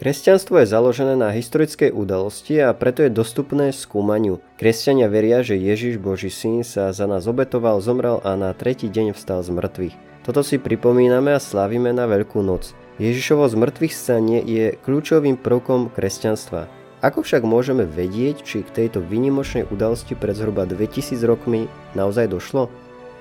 [0.00, 4.40] Kresťanstvo je založené na historickej udalosti a preto je dostupné skúmaniu.
[4.56, 9.12] Kresťania veria, že Ježiš Boží syn sa za nás obetoval, zomrel a na tretí deň
[9.12, 10.24] vstal z mŕtvych.
[10.24, 12.72] Toto si pripomíname a slavíme na Veľkú noc.
[12.96, 16.64] Ježišovo zmrtvých stanie je kľúčovým prvkom kresťanstva.
[17.04, 22.72] Ako však môžeme vedieť, či k tejto vynimočnej udalosti pred zhruba 2000 rokmi naozaj došlo?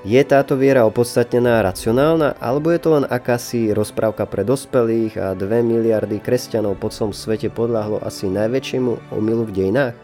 [0.07, 5.59] Je táto viera opodstatnená racionálna, alebo je to len akási rozprávka pre dospelých a 2
[5.59, 9.95] miliardy kresťanov po celom svete podľahlo asi najväčšiemu omylu v dejinách?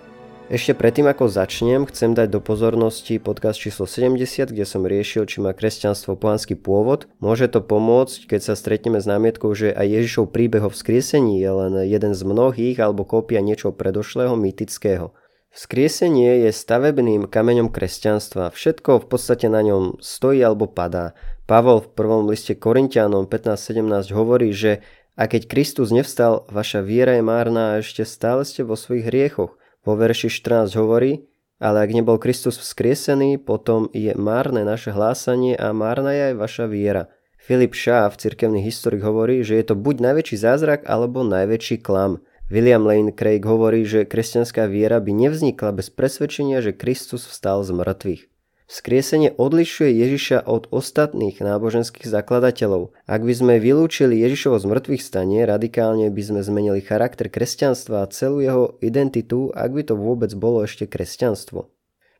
[0.51, 5.39] Ešte predtým ako začnem, chcem dať do pozornosti podcast číslo 70, kde som riešil, či
[5.39, 7.07] má kresťanstvo pohanský pôvod.
[7.23, 11.51] Môže to pomôcť, keď sa stretneme s námietkou, že aj Ježišov príbeh o vzkriesení je
[11.55, 15.15] len jeden z mnohých alebo kópia niečo predošlého mytického.
[15.55, 18.51] Vzkriesenie je stavebným kameňom kresťanstva.
[18.51, 21.15] Všetko v podstate na ňom stojí alebo padá.
[21.47, 24.83] Pavol v prvom liste Korintianom 15.17 hovorí, že
[25.15, 29.55] a keď Kristus nevstal, vaša viera je márna a ešte stále ste vo svojich hriechoch.
[29.87, 31.23] Vo verši 14 hovorí,
[31.63, 36.65] ale ak nebol Kristus vzkriesený, potom je márne naše hlásanie a márna je aj vaša
[36.67, 37.07] viera.
[37.39, 42.19] Filip Schaff, cirkevný historik, hovorí, že je to buď najväčší zázrak alebo najväčší klam.
[42.45, 47.73] William Lane Craig hovorí, že kresťanská viera by nevznikla bez presvedčenia, že Kristus vstal z
[47.73, 48.23] mŕtvych.
[48.69, 52.93] Vzkriesenie odlišuje Ježiša od ostatných náboženských zakladateľov.
[53.09, 58.09] Ak by sme vylúčili Ježišovo z mŕtvych stanie, radikálne by sme zmenili charakter kresťanstva a
[58.13, 61.69] celú jeho identitu, ak by to vôbec bolo ešte kresťanstvo.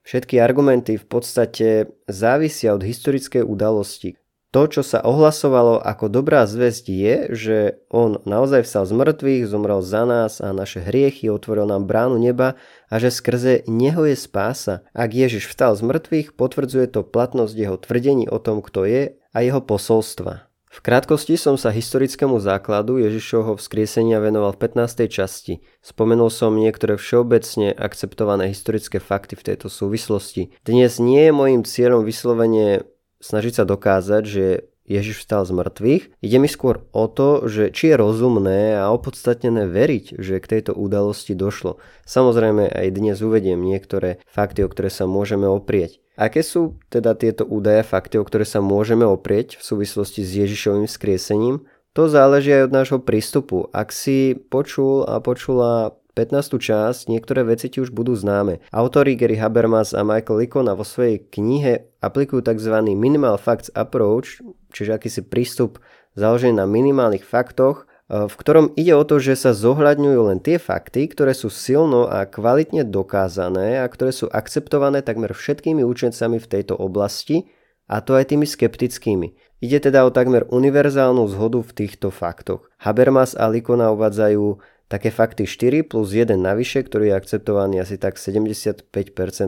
[0.05, 4.17] Všetky argumenty v podstate závisia od historickej udalosti,
[4.55, 7.57] to, čo sa ohlasovalo ako dobrá zväzť je, že
[7.91, 12.55] on naozaj vstal z mŕtvych, zomrel za nás a naše hriechy, otvoril nám bránu neba
[12.87, 14.87] a že skrze neho je spása.
[14.95, 19.37] Ak Ježiš vstal z mŕtvych, potvrdzuje to platnosť jeho tvrdení o tom, kto je a
[19.43, 20.47] jeho posolstva.
[20.71, 25.07] V krátkosti som sa historickému základu Ježišovho vzkriesenia venoval v 15.
[25.11, 25.63] časti.
[25.83, 30.55] Spomenul som niektoré všeobecne akceptované historické fakty v tejto súvislosti.
[30.63, 32.87] Dnes nie je môjim cieľom vyslovene
[33.19, 34.45] snažiť sa dokázať, že
[34.85, 36.03] Ježiš vstal z mŕtvych.
[36.21, 40.77] Ide mi skôr o to, že či je rozumné a opodstatnené veriť, že k tejto
[40.77, 41.81] udalosti došlo.
[42.05, 45.97] Samozrejme aj dnes uvediem niektoré fakty, o ktoré sa môžeme oprieť.
[46.15, 50.87] Aké sú teda tieto údaje, fakty, o ktoré sa môžeme oprieť v súvislosti s Ježišovým
[50.87, 51.65] skriesením?
[51.97, 53.67] To záleží aj od nášho prístupu.
[53.73, 56.55] Ak si počul a počula 15.
[56.55, 58.63] časť niektoré veci ti už budú známe.
[58.71, 62.71] Autori Gary Habermas a Michael Likona vo svojej knihe aplikujú tzv.
[62.95, 64.39] Minimal Facts Approach,
[64.71, 65.83] čiže akýsi prístup
[66.15, 70.55] založený na minimálnych faktoch, e, v ktorom ide o to, že sa zohľadňujú len tie
[70.55, 76.47] fakty, ktoré sú silno a kvalitne dokázané a ktoré sú akceptované takmer všetkými učencami v
[76.47, 77.51] tejto oblasti,
[77.85, 79.37] a to aj tými skeptickými.
[79.61, 82.65] Ide teda o takmer univerzálnu zhodu v týchto faktoch.
[82.81, 84.57] Habermas a Likona uvádzajú
[84.87, 88.85] také fakty 4 plus 1 navyše, ktorý je akceptovaný asi tak 75%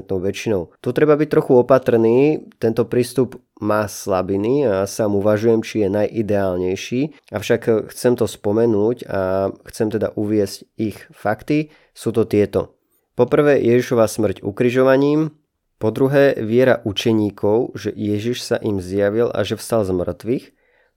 [0.09, 0.74] väčšinou.
[0.81, 7.02] Tu treba byť trochu opatrný, tento prístup má slabiny a sám uvažujem, či je najideálnejší,
[7.34, 11.74] avšak chcem to spomenúť a chcem teda uviesť ich fakty.
[11.98, 12.78] Sú to tieto.
[13.18, 15.34] Poprvé Ježišova smrť ukrižovaním,
[15.78, 20.46] po druhé viera učeníkov, že Ježiš sa im zjavil a že vstal z mŕtvych,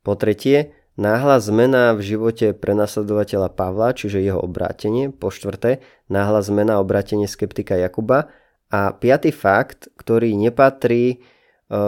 [0.01, 5.09] po tretie Náhla zmena v živote prenasledovateľa Pavla, čiže jeho obrátenie.
[5.09, 5.81] Po štvrté,
[6.13, 8.29] náhla zmena obrátenie skeptika Jakuba.
[8.69, 11.17] A piatý fakt, ktorý nepatrí e,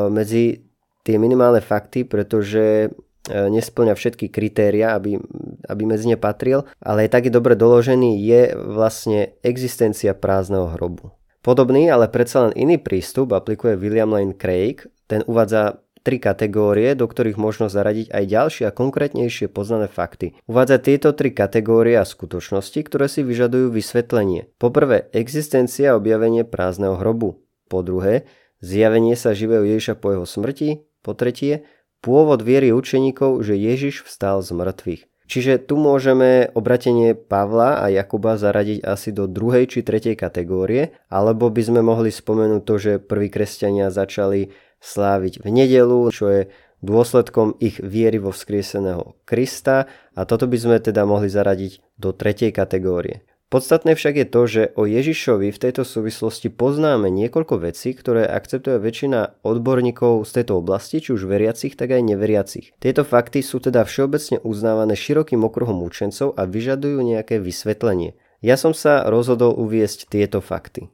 [0.09, 0.65] medzi
[1.05, 2.89] tie minimálne fakty, pretože e,
[3.29, 5.21] nesplňa všetky kritéria, aby,
[5.69, 11.13] aby medzi ne patril, ale je taký dobre doložený, je vlastne existencia prázdneho hrobu.
[11.45, 14.89] Podobný, ale predsa len iný prístup aplikuje William Lane Craig.
[15.05, 20.35] Ten uvádza tri kategórie, do ktorých možno zaradiť aj ďalšie a konkrétnejšie poznané fakty.
[20.51, 24.51] Uvádza tieto tri kategórie a skutočnosti, ktoré si vyžadujú vysvetlenie.
[24.59, 27.41] Po prvé, existencia a objavenie prázdneho hrobu.
[27.71, 28.27] Po druhé,
[28.61, 30.85] zjavenie sa živého Ježiša po jeho smrti.
[31.01, 31.65] Po tretie,
[32.03, 35.03] pôvod viery učeníkov, že Ježiš vstal z mŕtvych.
[35.33, 41.49] Čiže tu môžeme obratenie Pavla a Jakuba zaradiť asi do druhej či tretej kategórie, alebo
[41.49, 44.53] by sme mohli spomenúť to, že prví kresťania začali
[44.83, 46.43] sláviť v nedelu, čo je
[46.83, 49.87] dôsledkom ich viery vo vzkrieseného Krista
[50.19, 53.23] a toto by sme teda mohli zaradiť do tretej kategórie.
[53.53, 58.81] Podstatné však je to, že o Ježišovi v tejto súvislosti poznáme niekoľko vecí, ktoré akceptuje
[58.81, 62.73] väčšina odborníkov z tejto oblasti, či už veriacich, tak aj neveriacich.
[62.81, 68.17] Tieto fakty sú teda všeobecne uznávané širokým okruhom učencov a vyžadujú nejaké vysvetlenie.
[68.41, 70.89] Ja som sa rozhodol uviesť tieto fakty.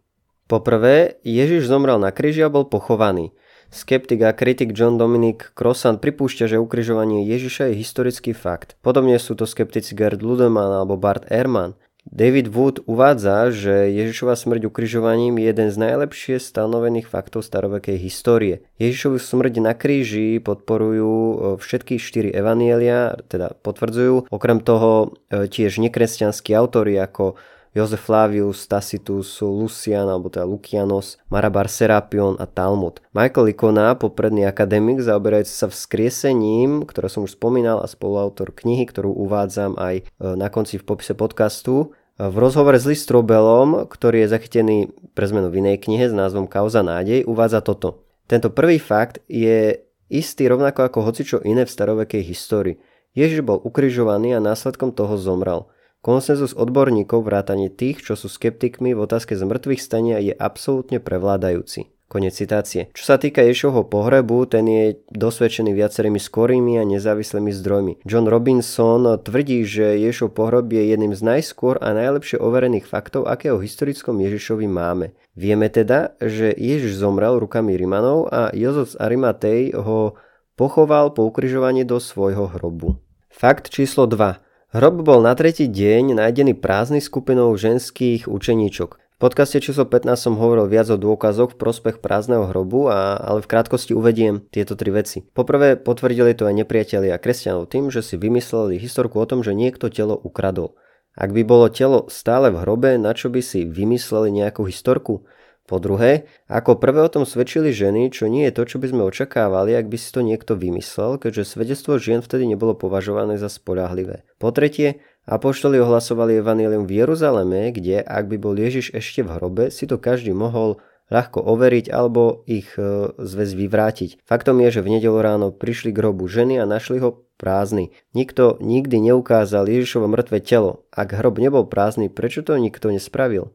[0.50, 3.38] Poprvé, Ježiš zomrel na kríži a bol pochovaný.
[3.68, 8.80] Skeptik a kritik John Dominic Crossan pripúšťa, že ukrižovanie Ježiša je historický fakt.
[8.80, 11.76] Podobne sú to skeptici Gerd Ludemann alebo Bart Ehrman.
[12.08, 18.64] David Wood uvádza, že Ježišova smrť ukrižovaním je jeden z najlepšie stanovených faktov starovekej histórie.
[18.80, 24.32] Ježišovu smrť na kríži podporujú e, všetky štyri evanielia, teda potvrdzujú.
[24.32, 27.36] Okrem toho e, tiež nekresťanskí autory ako
[27.78, 32.98] Jozef Flavius, Tacitus, Lucian alebo teda Lukianos, Marabar Serapion a Talmud.
[33.14, 39.14] Michael Ikona, popredný akademik zaoberajúci sa vzkriesením, ktoré som už spomínal a spoluautor knihy, ktorú
[39.14, 40.04] uvádzam aj e,
[40.34, 44.76] na konci v popise podcastu, e, v rozhovore s Listrobelom, ktorý je zachytený
[45.14, 48.02] pre zmenu v inej knihe s názvom Kauza nádej, uvádza toto.
[48.26, 52.76] Tento prvý fakt je istý rovnako ako hocičo iné v starovekej histórii.
[53.14, 55.70] Ježiš bol ukrižovaný a následkom toho zomrel.
[55.98, 61.90] Konsenzus odborníkov vrátane tých, čo sú skeptikmi v otázke zmrtvých stania je absolútne prevládajúci.
[62.08, 62.88] Konec citácie.
[62.96, 67.92] Čo sa týka Ješovho pohrebu, ten je dosvedčený viacerými skorými a nezávislými zdrojmi.
[68.08, 73.52] John Robinson tvrdí, že Ješov pohreb je jedným z najskôr a najlepšie overených faktov, aké
[73.52, 75.12] o historickom Ježišovi máme.
[75.36, 80.16] Vieme teda, že Ježiš zomrel rukami Rimanov a Jozef z Arimatej ho
[80.56, 82.96] pochoval po ukrižovaní do svojho hrobu.
[83.28, 84.47] Fakt číslo 2.
[84.68, 89.00] Hrob bol na tretí deň nájdený prázdny skupinou ženských učeníčok.
[89.00, 93.40] V podcaste číslo 15 som hovoril viac o dôkazoch v prospech prázdneho hrobu, a, ale
[93.40, 95.24] v krátkosti uvediem tieto tri veci.
[95.24, 99.88] Poprvé potvrdili to aj nepriatelia kresťanov tým, že si vymysleli historku o tom, že niekto
[99.88, 100.76] telo ukradol.
[101.16, 105.24] Ak by bolo telo stále v hrobe, na čo by si vymysleli nejakú historku?
[105.68, 109.04] Po druhé, ako prvé o tom svedčili ženy, čo nie je to, čo by sme
[109.04, 114.24] očakávali, ak by si to niekto vymyslel, keďže svedectvo žien vtedy nebolo považované za spoľahlivé.
[114.40, 119.64] Po tretie, apoštoli ohlasovali evanílium v Jeruzaleme, kde, ak by bol Ježiš ešte v hrobe,
[119.68, 120.80] si to každý mohol
[121.12, 124.24] ľahko overiť alebo ich e, zväz vyvrátiť.
[124.24, 127.92] Faktom je, že v nedelu ráno prišli k hrobu ženy a našli ho prázdny.
[128.12, 130.84] Nikto nikdy neukázal Ježišovo mŕtve telo.
[130.92, 133.52] Ak hrob nebol prázdny, prečo to nikto nespravil?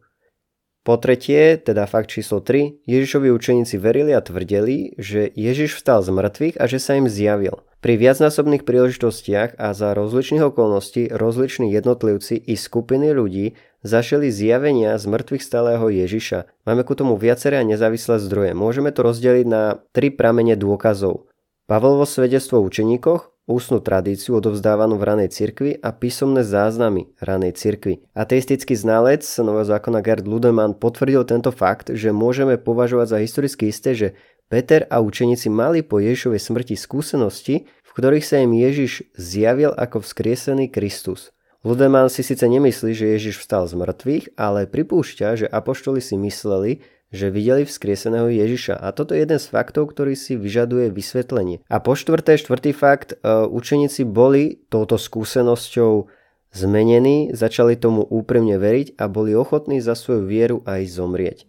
[0.84, 6.12] Po tretie, teda fakt číslo 3, Ježišovi učeníci verili a tvrdili, že Ježiš vstal z
[6.12, 7.64] mŕtvych a že sa im zjavil.
[7.80, 13.56] Pri viacnásobných príležitostiach a za rozličných okolností rozliční jednotlivci i skupiny ľudí
[13.88, 16.52] zašeli zjavenia z mŕtvych stáleho Ježiša.
[16.68, 18.52] Máme ku tomu viaceré a nezávislé zdroje.
[18.52, 21.32] Môžeme to rozdeliť na tri pramene dôkazov.
[21.64, 28.06] Pavlovo svedectvo o učeníkoch, ústnu tradíciu odovzdávanú v ranej cirkvi a písomné záznamy ranej cirkvi.
[28.16, 33.92] Ateistický znalec Nového zákona Gerd Ludemann potvrdil tento fakt, že môžeme považovať za historicky isté,
[33.92, 34.08] že
[34.48, 40.06] Peter a učeníci mali po Ježišovej smrti skúsenosti, v ktorých sa im Ježiš zjavil ako
[40.06, 41.33] vzkriesený Kristus.
[41.64, 46.84] Ludemann si síce nemyslí, že Ježiš vstal z mŕtvych, ale pripúšťa, že apoštoli si mysleli,
[47.08, 48.76] že videli vzkrieseného Ježiša.
[48.76, 51.64] A toto je jeden z faktov, ktorý si vyžaduje vysvetlenie.
[51.72, 56.12] A po štvrté, štvrtý fakt, e, učeníci boli touto skúsenosťou
[56.52, 61.48] zmenení, začali tomu úprimne veriť a boli ochotní za svoju vieru aj zomrieť.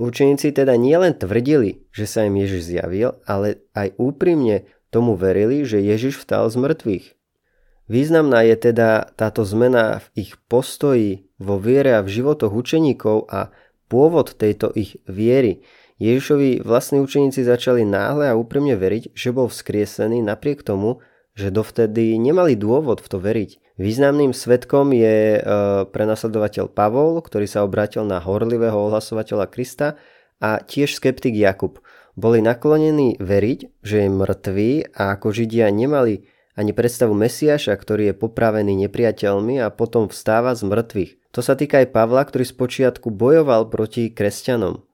[0.00, 5.84] Učeníci teda nielen tvrdili, že sa im Ježiš zjavil, ale aj úprimne tomu verili, že
[5.84, 7.06] Ježiš vstal z mŕtvych.
[7.92, 13.52] Významná je teda táto zmena v ich postoji, vo viere a v životoch učeníkov a
[13.92, 15.60] pôvod tejto ich viery.
[16.00, 21.04] Ježišovi vlastní učeníci začali náhle a úprimne veriť, že bol vzkriesený napriek tomu,
[21.36, 23.76] že dovtedy nemali dôvod v to veriť.
[23.76, 25.40] Významným svetkom je e,
[25.92, 30.00] prenasledovateľ Pavol, ktorý sa obrátil na horlivého ohlasovateľa Krista
[30.40, 31.84] a tiež skeptik Jakub.
[32.16, 38.18] Boli naklonení veriť, že je mŕtvý a ako Židia nemali ani predstavu Mesiaša, ktorý je
[38.18, 41.12] popravený nepriateľmi a potom vstáva z mŕtvych.
[41.32, 44.84] To sa týka aj Pavla, ktorý spočiatku bojoval proti kresťanom.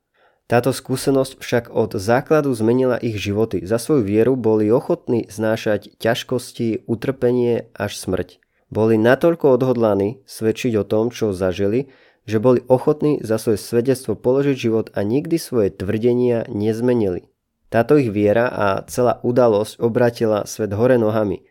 [0.49, 3.69] Táto skúsenosť však od základu zmenila ich životy.
[3.69, 8.41] Za svoju vieru boli ochotní znášať ťažkosti, utrpenie až smrť.
[8.73, 11.93] Boli natoľko odhodlaní svedčiť o tom, čo zažili,
[12.25, 17.29] že boli ochotní za svoje svedectvo položiť život a nikdy svoje tvrdenia nezmenili.
[17.69, 21.45] Táto ich viera a celá udalosť obratila svet hore nohami.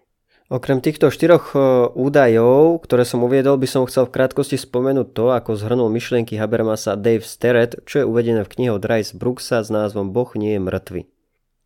[0.47, 1.59] Okrem týchto štyroch e,
[1.91, 6.95] údajov, ktoré som uviedol, by som chcel v krátkosti spomenúť to, ako zhrnul myšlienky Habermasa
[6.95, 10.63] Dave Sterrett, čo je uvedené v knihe od Rice Brooksa s názvom Boh nie je
[10.63, 11.01] mŕtvy.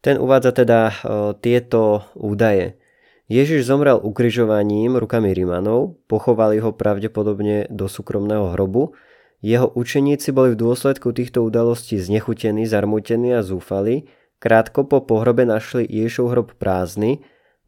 [0.01, 0.93] Ten uvádza teda e,
[1.37, 2.81] tieto údaje.
[3.29, 8.97] Ježiš zomrel ukrižovaním rukami Rimanov, pochovali ho pravdepodobne do súkromného hrobu,
[9.45, 14.09] jeho učeníci boli v dôsledku týchto udalostí znechutení, zarmutení a zúfali,
[14.41, 17.21] krátko po pohrobe našli Ježišov hrob prázdny,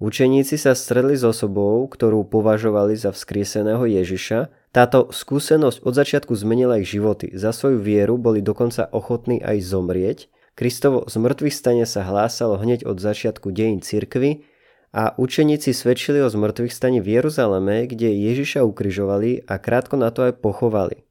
[0.03, 4.51] Učeníci sa stredli s osobou, ktorú považovali za vzkrieseného Ježiša.
[4.75, 7.31] Táto skúsenosť od začiatku zmenila ich životy.
[7.31, 10.27] Za svoju vieru boli dokonca ochotní aj zomrieť.
[10.59, 14.43] Kristovo zmrtvých stane sa hlásalo hneď od začiatku dejín cirkvy
[14.91, 20.27] a učeníci svedčili o zmrtvých stane v Jeruzaleme, kde Ježiša ukrižovali a krátko na to
[20.27, 21.07] aj pochovali.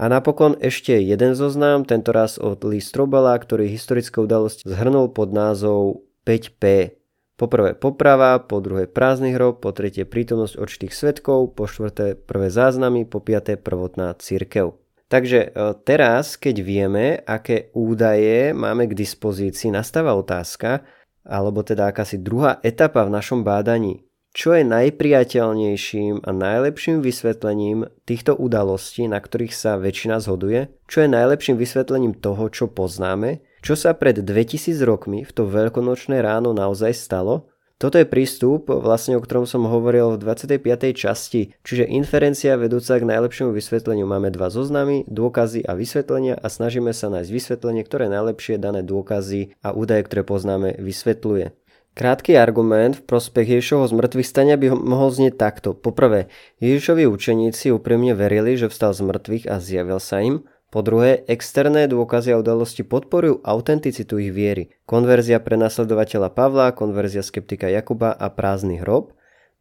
[0.00, 6.08] A napokon ešte jeden zoznam, tentoraz od Lee Strobela, ktorý historickú udalosť zhrnul pod názov
[6.24, 6.96] 5P.
[7.36, 12.48] Po prvé poprava, po druhé prázdny hrob, po tretie prítomnosť očitých svetkov, po štvrté prvé
[12.48, 14.72] záznamy, po piaté prvotná církev.
[15.12, 20.80] Takže e, teraz, keď vieme, aké údaje máme k dispozícii, nastáva otázka,
[21.28, 24.00] alebo teda akási druhá etapa v našom bádaní.
[24.30, 30.70] Čo je najpriateľnejším a najlepším vysvetlením týchto udalostí, na ktorých sa väčšina zhoduje?
[30.86, 33.42] Čo je najlepším vysvetlením toho, čo poznáme?
[33.58, 37.50] Čo sa pred 2000 rokmi v to veľkonočné ráno naozaj stalo?
[37.80, 40.60] Toto je prístup, vlastne o ktorom som hovoril v 25.
[40.92, 44.04] časti, čiže inferencia vedúca k najlepšiemu vysvetleniu.
[44.04, 49.56] Máme dva zoznamy, dôkazy a vysvetlenia a snažíme sa nájsť vysvetlenie, ktoré najlepšie dané dôkazy
[49.64, 51.56] a údaje, ktoré poznáme, vysvetľuje.
[51.98, 55.74] Krátky argument v prospech Ježišovho zmrtvých stania by mohol znieť takto.
[55.74, 56.30] Poprvé,
[56.62, 60.46] Ježišovi učeníci úprimne verili, že vstal z mŕtvych a zjavil sa im.
[60.70, 64.70] Po druhé, externé dôkazy a udalosti podporujú autenticitu ich viery.
[64.86, 69.10] Konverzia pre nasledovateľa Pavla, konverzia skeptika Jakuba a prázdny hrob.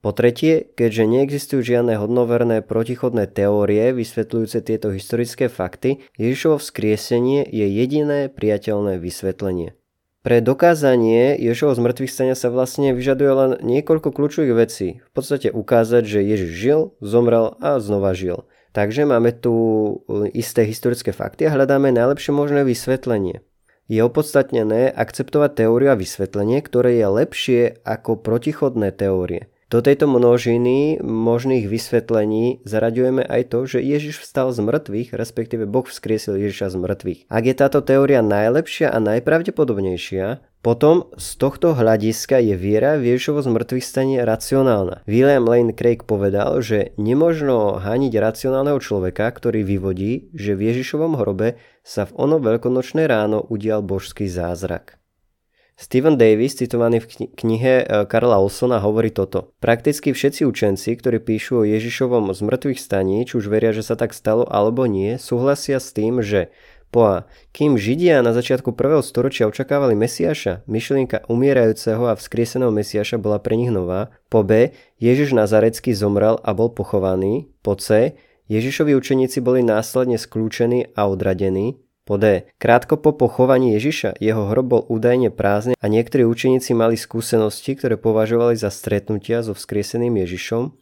[0.06, 7.66] Po tretie, keďže neexistujú žiadne hodnoverné protichodné teórie vysvetľujúce tieto historické fakty, Ježišovo vzkriesenie je
[7.68, 9.79] jediné priateľné vysvetlenie.
[10.20, 14.88] Pre dokázanie Ježišovho zmrtvých stania sa vlastne vyžaduje len niekoľko kľúčových vecí.
[15.00, 18.44] V podstate ukázať, že Ježiš žil, zomrel a znova žil.
[18.76, 23.40] Takže máme tu e, isté historické fakty a hľadáme najlepšie možné vysvetlenie.
[23.88, 29.48] Je opodstatnené akceptovať teóriu a vysvetlenie, ktoré je lepšie ako protichodné teórie.
[29.70, 35.86] Do tejto množiny možných vysvetlení zaraďujeme aj to, že Ježiš vstal z mŕtvych, respektíve Boh
[35.86, 37.22] vzkriesil Ježiša z mŕtvych.
[37.30, 43.46] Ak je táto teória najlepšia a najpravdepodobnejšia, potom z tohto hľadiska je viera v Ježišovo
[43.46, 45.06] zmrtvých stane racionálna.
[45.06, 51.62] William Lane Craig povedal, že nemožno hániť racionálneho človeka, ktorý vyvodí, že v Ježišovom hrobe
[51.86, 54.99] sa v ono veľkonočné ráno udial božský zázrak.
[55.80, 59.56] Stephen Davis, citovaný v knihe e, Karla Olsona, hovorí toto.
[59.64, 64.12] Prakticky všetci učenci, ktorí píšu o Ježišovom zmrtvých staní, či už veria, že sa tak
[64.12, 66.52] stalo alebo nie, súhlasia s tým, že
[66.92, 67.18] po A.
[67.56, 73.56] Kým Židia na začiatku prvého storočia očakávali Mesiaša, myšlienka umierajúceho a vzkrieseného Mesiaša bola pre
[73.56, 74.12] nich nová.
[74.28, 74.76] Po B.
[75.00, 77.48] Ježiš Nazarecký zomrel a bol pochovaný.
[77.64, 78.20] Po C.
[78.50, 81.78] Ježišovi učeníci boli následne skľúčení a odradení.
[82.10, 82.50] Po D.
[82.58, 88.02] Krátko po pochovaní Ježiša jeho hrob bol údajne prázdny a niektorí učeníci mali skúsenosti, ktoré
[88.02, 90.74] považovali za stretnutia so vzkrieseným Ježišom.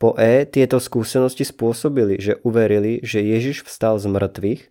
[0.00, 0.48] Po E.
[0.48, 4.62] Tieto skúsenosti spôsobili, že uverili, že Ježiš vstal z mŕtvych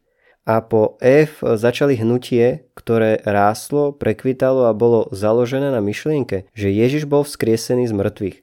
[0.49, 7.05] a po F začali hnutie, ktoré ráslo, prekvitalo a bolo založené na myšlienke, že Ježiš
[7.05, 8.37] bol vzkriesený z mŕtvych.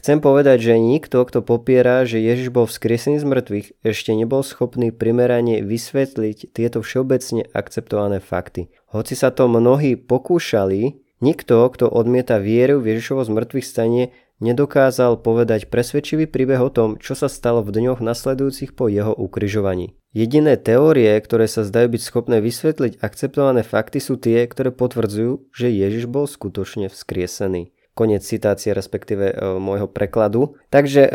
[0.00, 4.96] Chcem povedať, že nikto, kto popiera, že Ježiš bol vzkriesený z mŕtvych, ešte nebol schopný
[4.96, 8.72] primerane vysvetliť tieto všeobecne akceptované fakty.
[8.96, 15.68] Hoci sa to mnohí pokúšali, nikto, kto odmieta vieru v Ježišovo zmrtvých stane, nedokázal povedať
[15.68, 19.92] presvedčivý príbeh o tom, čo sa stalo v dňoch nasledujúcich po jeho ukrižovaní.
[20.16, 25.68] Jediné teórie, ktoré sa zdajú byť schopné vysvetliť akceptované fakty sú tie, ktoré potvrdzujú, že
[25.68, 27.76] Ježiš bol skutočne vzkriesený.
[28.00, 30.56] Konec citácie, respektíve e, môjho prekladu.
[30.72, 31.10] Takže, e,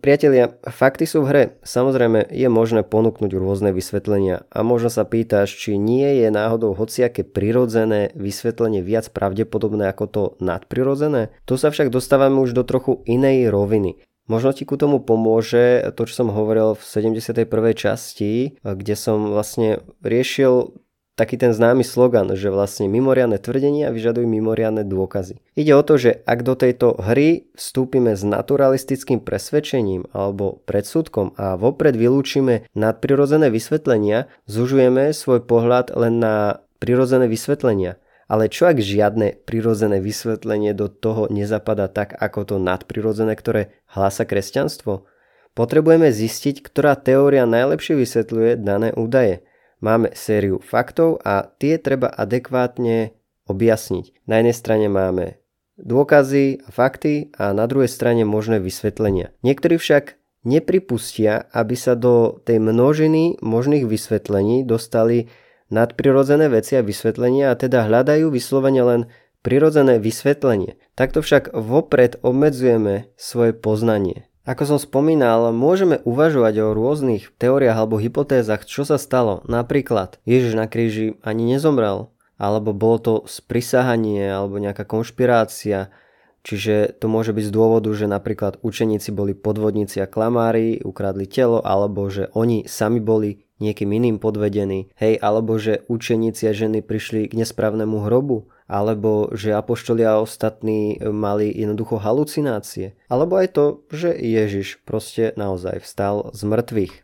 [0.00, 1.44] priatelia, fakty sú v hre.
[1.60, 7.28] Samozrejme, je možné ponúknuť rôzne vysvetlenia a možno sa pýtaš, či nie je náhodou hociaké
[7.28, 11.28] prirodzené vysvetlenie viac pravdepodobné ako to nadprirodzené.
[11.44, 14.00] Tu sa však dostávame už do trochu inej roviny.
[14.24, 17.44] Možno ti ku tomu pomôže to, čo som hovoril v 71.
[17.76, 20.72] časti, kde som vlastne riešil
[21.20, 25.36] taký ten známy slogan, že vlastne mimoriadne tvrdenia vyžadujú mimoriadne dôkazy.
[25.52, 31.60] Ide o to, že ak do tejto hry vstúpime s naturalistickým presvedčením alebo predsudkom a
[31.60, 38.00] vopred vylúčime nadprirodzené vysvetlenia, zužujeme svoj pohľad len na prirodzené vysvetlenia.
[38.30, 44.24] Ale čo ak žiadne prirodzené vysvetlenie do toho nezapadá tak ako to nadprirodzené, ktoré hlása
[44.24, 45.04] kresťanstvo?
[45.52, 49.42] Potrebujeme zistiť, ktorá teória najlepšie vysvetľuje dané údaje.
[49.80, 53.16] Máme sériu faktov a tie treba adekvátne
[53.48, 54.28] objasniť.
[54.28, 55.40] Na jednej strane máme
[55.80, 59.32] dôkazy a fakty a na druhej strane možné vysvetlenia.
[59.40, 65.32] Niektorí však nepripustia, aby sa do tej množiny možných vysvetlení dostali
[65.72, 69.00] nadprirodzené veci a vysvetlenia a teda hľadajú vyslovene len
[69.40, 70.76] prirodzené vysvetlenie.
[70.96, 74.29] Takto však vopred obmedzujeme svoje poznanie.
[74.48, 79.44] Ako som spomínal, môžeme uvažovať o rôznych teóriách alebo hypotézach, čo sa stalo.
[79.44, 82.08] Napríklad, Ježiš na kríži ani nezomrel
[82.40, 85.92] alebo bolo to sprisahanie alebo nejaká konšpirácia,
[86.40, 91.60] čiže to môže byť z dôvodu, že napríklad učeníci boli podvodníci a klamári, ukradli telo,
[91.60, 97.28] alebo že oni sami boli niekým iným podvedení, hej, alebo že učeníci a ženy prišli
[97.28, 104.14] k nesprávnemu hrobu, alebo že apoštolia a ostatní mali jednoducho halucinácie, alebo aj to, že
[104.14, 106.94] Ježiš proste naozaj vstal z mŕtvych.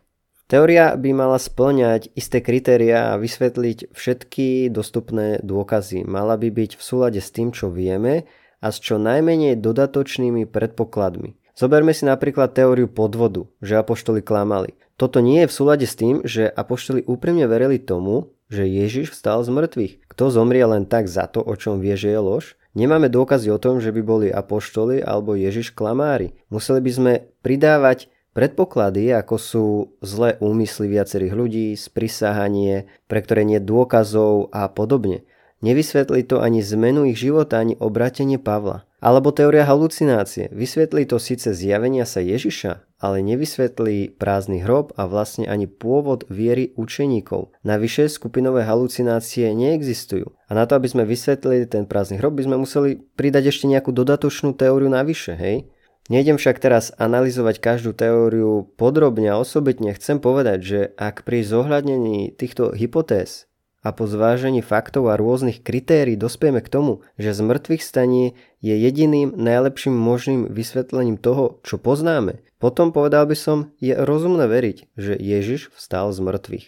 [0.47, 6.07] Teória by mala splňať isté kritéria a vysvetliť všetky dostupné dôkazy.
[6.07, 8.23] Mala by byť v súlade s tým, čo vieme
[8.63, 11.35] a s čo najmenej dodatočnými predpokladmi.
[11.51, 14.71] Zoberme si napríklad teóriu podvodu, že apoštoli klamali.
[14.97, 19.45] Toto nie je v súlade s tým, že apoštoli úprimne verili tomu, že Ježiš vstal
[19.45, 19.93] z mŕtvych.
[20.09, 22.57] Kto zomrie len tak za to, o čom vie, že je lož?
[22.73, 26.33] Nemáme dôkazy o tom, že by boli apoštoli alebo Ježiš klamári.
[26.49, 27.13] Museli by sme
[27.45, 29.65] pridávať Predpoklady, ako sú
[30.05, 35.25] zlé úmysly viacerých ľudí, sprisahanie, pre ktoré nie dôkazov a podobne.
[35.65, 38.85] Nevysvetlí to ani zmenu ich života, ani obratenie Pavla.
[38.97, 40.49] Alebo teória halucinácie.
[40.49, 46.73] Vysvetlí to síce zjavenia sa Ježiša, ale nevysvetlí prázdny hrob a vlastne ani pôvod viery
[46.73, 47.53] učeníkov.
[47.61, 50.33] Navyše skupinové halucinácie neexistujú.
[50.49, 53.93] A na to, aby sme vysvetlili ten prázdny hrob, by sme museli pridať ešte nejakú
[53.93, 55.69] dodatočnú teóriu navyše, hej?
[56.07, 59.91] Nejdem však teraz analyzovať každú teóriu podrobne a osobitne.
[59.91, 63.45] Chcem povedať, že ak pri zohľadnení týchto hypotéz
[63.87, 68.75] a po zvážení faktov a rôznych kritérií dospieme k tomu, že z mŕtvych stanie je
[68.75, 75.15] jediným najlepším možným vysvetlením toho, čo poznáme, potom povedal by som, je rozumné veriť, že
[75.15, 76.65] Ježiš vstal z mŕtvych.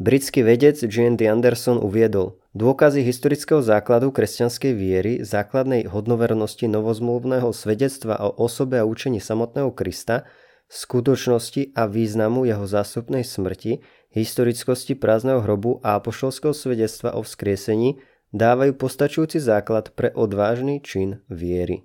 [0.00, 1.28] Britský vedec G.N.D.
[1.28, 9.20] Anderson uviedol, dôkazy historického základu kresťanskej viery, základnej hodnovernosti novozmluvného svedectva o osobe a učení
[9.20, 10.24] samotného Krista,
[10.72, 13.84] skutočnosti a významu jeho zástupnej smrti,
[14.16, 18.00] historickosti prázdneho hrobu a apoštolského svedectva o vzkriesení
[18.32, 21.84] dávajú postačujúci základ pre odvážny čin viery.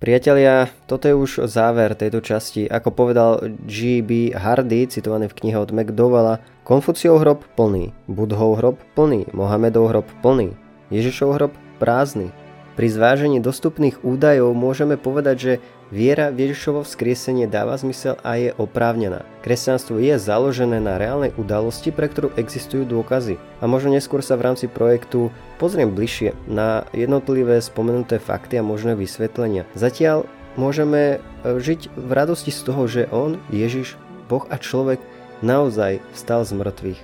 [0.00, 2.68] Priatelia, toto je už záver tejto časti.
[2.68, 4.36] Ako povedal G.B.
[4.36, 10.52] Hardy, citovaný v knihe od McDowella, Konfuciov hrob plný, Budhov hrob plný, Mohamedov hrob plný,
[10.92, 12.43] Ježišov hrob prázdny.
[12.74, 15.52] Pri zvážení dostupných údajov môžeme povedať, že
[15.94, 19.22] viera v Ježišovo vzkriesenie dáva zmysel a je oprávnená.
[19.46, 23.38] Kresťanstvo je založené na reálnej udalosti, pre ktorú existujú dôkazy.
[23.62, 25.30] A možno neskôr sa v rámci projektu
[25.62, 29.70] pozriem bližšie na jednotlivé spomenuté fakty a možné vysvetlenia.
[29.78, 30.26] Zatiaľ
[30.58, 33.94] môžeme e, žiť v radosti z toho, že On, Ježiš,
[34.26, 34.98] Boh a človek
[35.46, 37.00] naozaj vstal z mŕtvych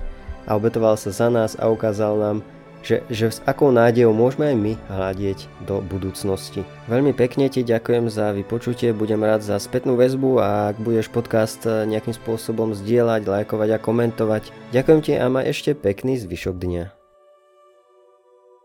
[0.51, 2.39] a obetoval sa za nás a ukázal nám,
[2.81, 6.65] že, že s akou nádejou môžeme aj my hľadieť do budúcnosti.
[6.87, 11.65] Veľmi pekne ti ďakujem za vypočutie, budem rád za spätnú väzbu a ak budeš podcast
[11.65, 14.43] nejakým spôsobom zdieľať, lajkovať a komentovať.
[14.71, 17.00] Ďakujem ti a ma ešte pekný zvyšok dňa.